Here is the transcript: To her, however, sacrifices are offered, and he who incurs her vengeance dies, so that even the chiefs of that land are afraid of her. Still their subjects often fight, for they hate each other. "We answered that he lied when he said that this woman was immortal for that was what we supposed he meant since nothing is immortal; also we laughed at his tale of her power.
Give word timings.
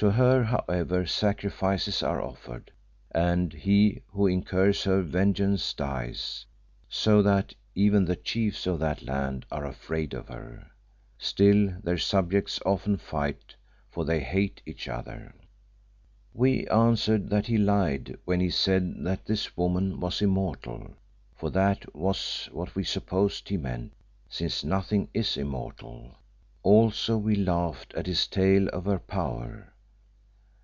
To 0.00 0.12
her, 0.12 0.44
however, 0.44 1.06
sacrifices 1.06 2.04
are 2.04 2.22
offered, 2.22 2.70
and 3.10 3.52
he 3.52 4.02
who 4.12 4.28
incurs 4.28 4.84
her 4.84 5.02
vengeance 5.02 5.72
dies, 5.74 6.46
so 6.88 7.20
that 7.22 7.52
even 7.74 8.04
the 8.04 8.14
chiefs 8.14 8.68
of 8.68 8.78
that 8.78 9.02
land 9.02 9.44
are 9.50 9.64
afraid 9.66 10.14
of 10.14 10.28
her. 10.28 10.70
Still 11.18 11.72
their 11.82 11.98
subjects 11.98 12.60
often 12.64 12.96
fight, 12.96 13.56
for 13.90 14.04
they 14.04 14.20
hate 14.20 14.62
each 14.64 14.86
other. 14.86 15.34
"We 16.32 16.68
answered 16.68 17.28
that 17.30 17.46
he 17.48 17.58
lied 17.58 18.16
when 18.24 18.38
he 18.38 18.50
said 18.50 19.02
that 19.04 19.26
this 19.26 19.56
woman 19.56 19.98
was 19.98 20.22
immortal 20.22 20.94
for 21.34 21.50
that 21.50 21.92
was 21.92 22.48
what 22.52 22.76
we 22.76 22.84
supposed 22.84 23.48
he 23.48 23.56
meant 23.56 23.94
since 24.28 24.62
nothing 24.62 25.08
is 25.12 25.36
immortal; 25.36 26.14
also 26.62 27.16
we 27.18 27.34
laughed 27.34 27.92
at 27.94 28.06
his 28.06 28.28
tale 28.28 28.68
of 28.68 28.84
her 28.84 29.00
power. 29.00 29.72